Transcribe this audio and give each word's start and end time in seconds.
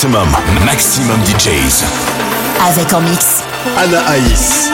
Maximum, 0.00 0.30
Maximum 0.64 1.20
DJs. 1.26 1.84
Avec 2.66 2.90
en 2.94 3.02
mix. 3.02 3.42
Anna 3.76 4.00
Aïs. 4.08 4.70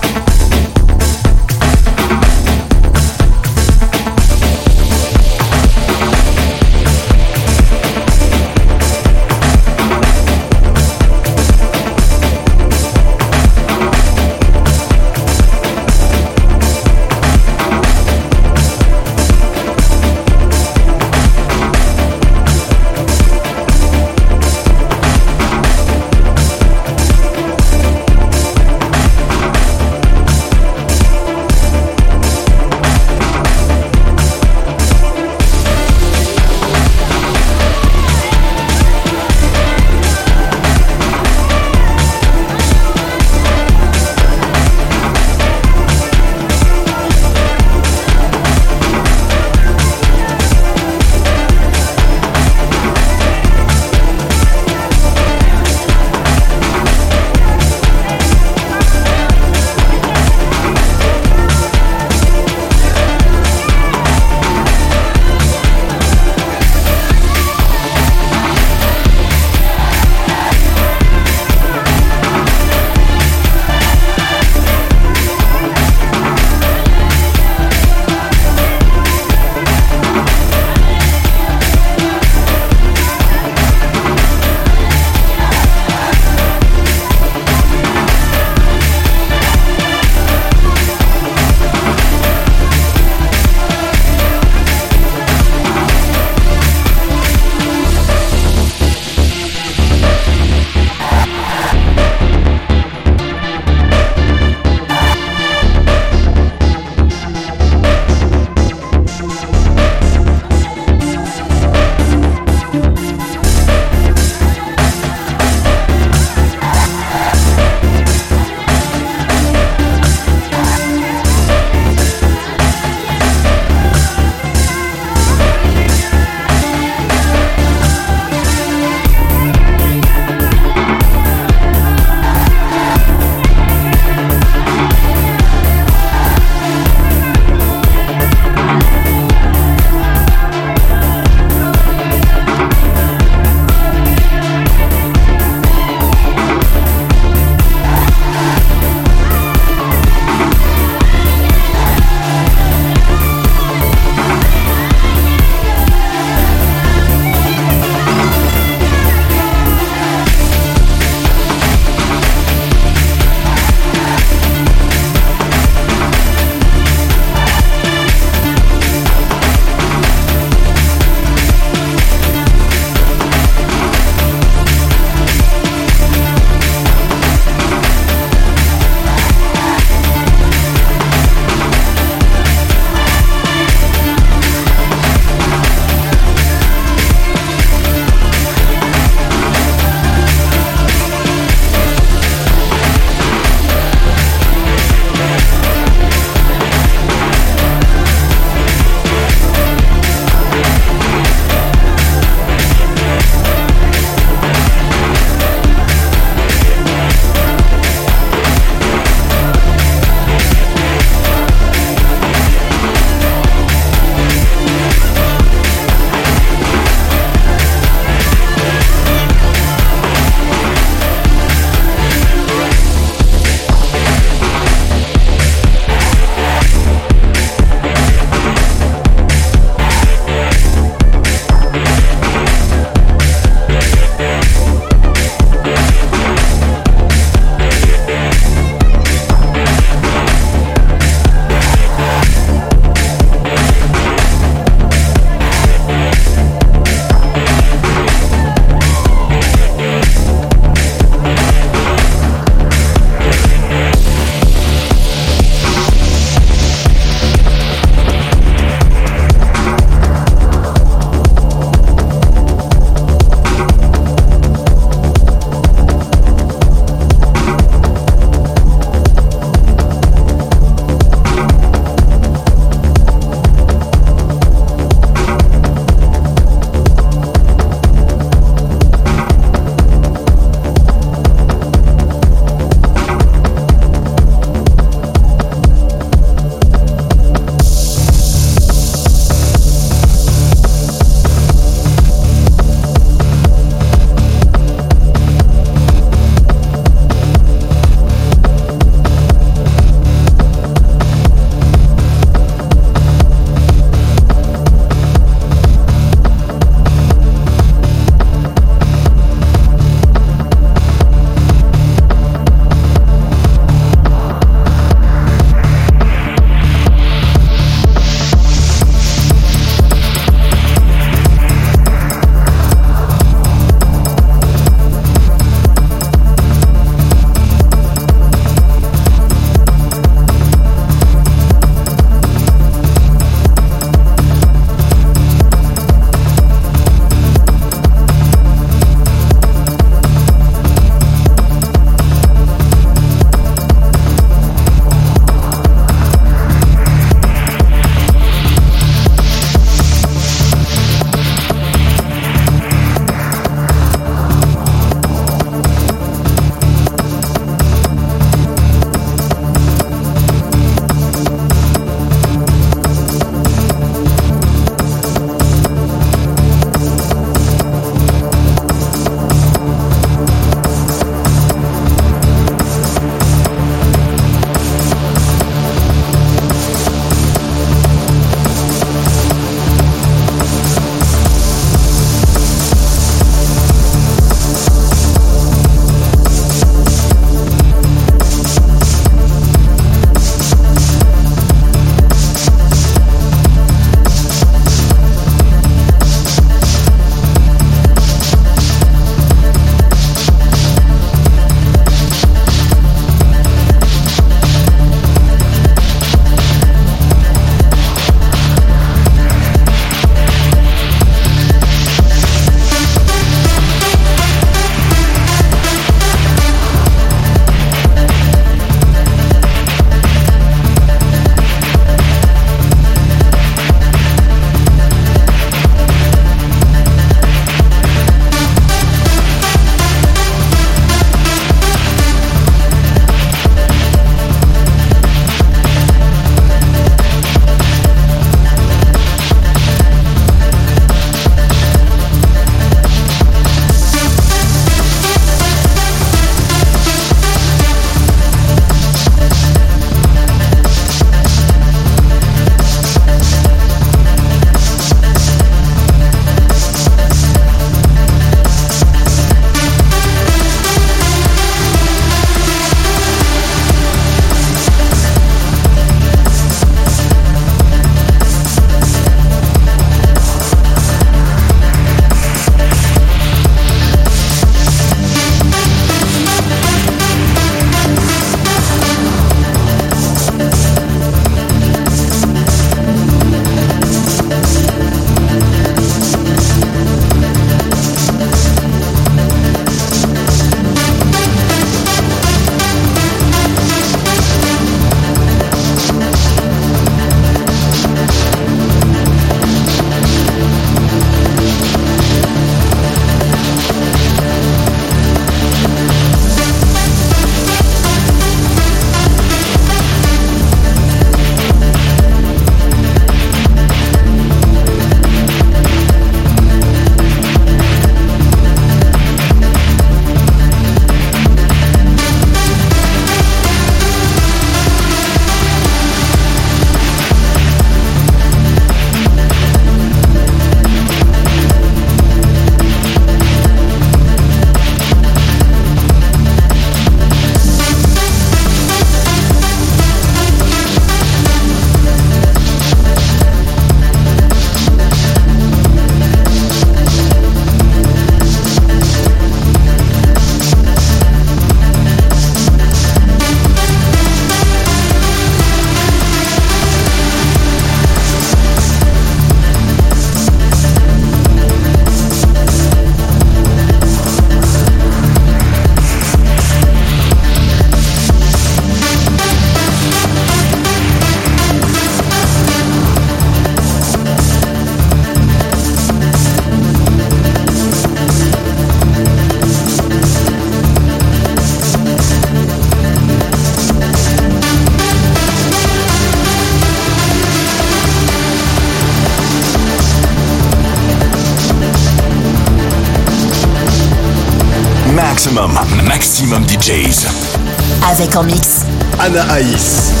Anna 598.97 599.21
Aïs. 599.31 600.00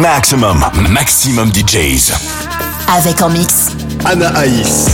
Maximum, 0.00 0.64
maximum 0.90 1.50
DJs. 1.50 2.12
Avec 2.96 3.20
en 3.20 3.30
mix. 3.30 3.66
Anna 4.04 4.28
Aïs. 4.36 4.86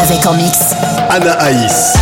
Avec 0.00 0.26
en 0.26 0.34
mix. 0.34 0.58
Anaïs. 1.08 1.94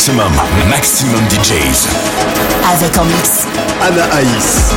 Maximum, 0.00 0.32
maximum 0.70 1.20
DJs. 1.28 1.86
Avec 2.72 2.96
en 2.96 3.04
mix. 3.04 3.44
Anna 3.82 4.04
Aïs. 4.14 4.72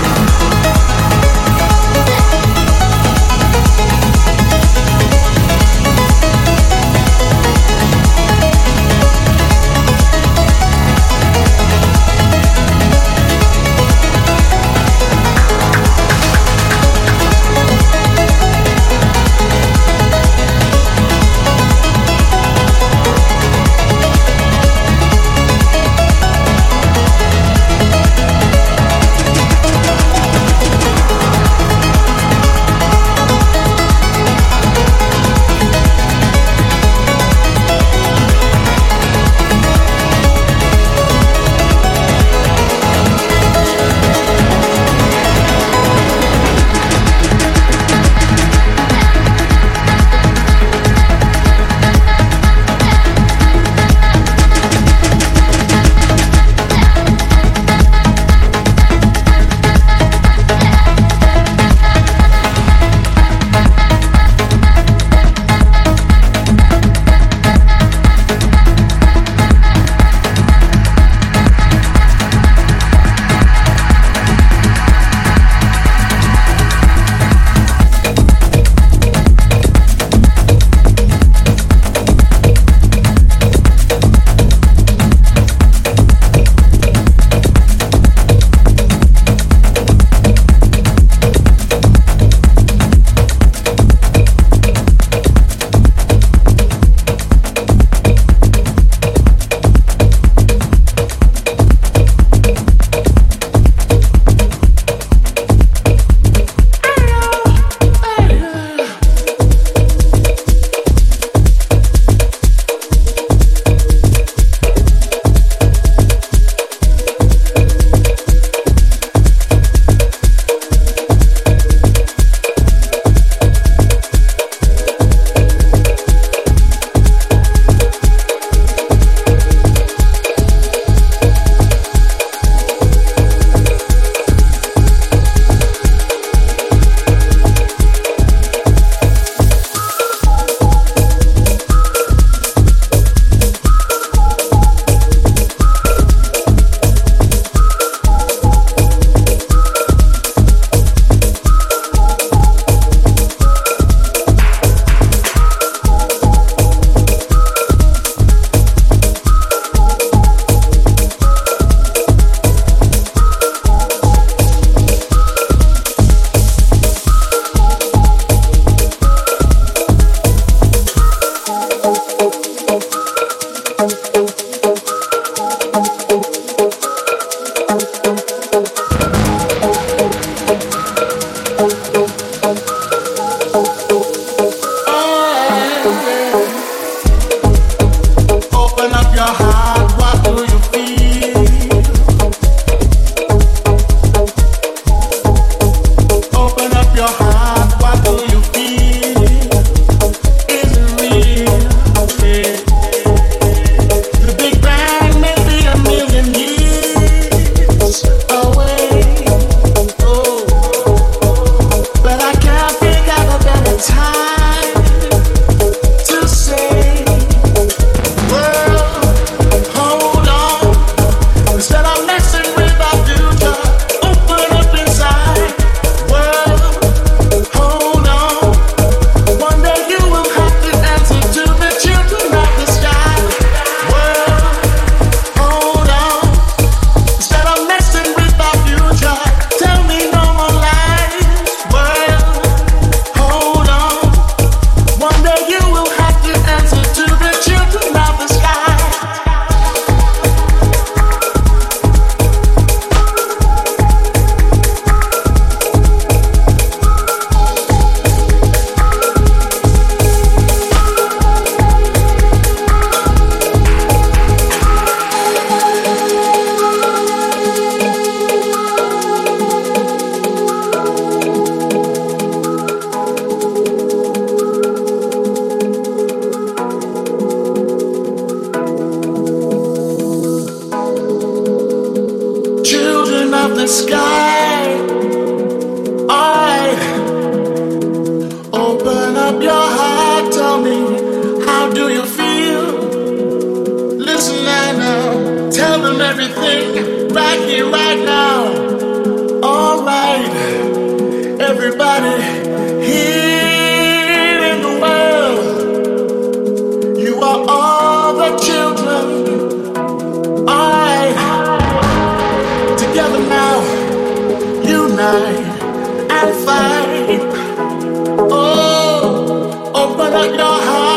break 320.14 320.38
the 320.38 320.46
heart. 320.46 320.93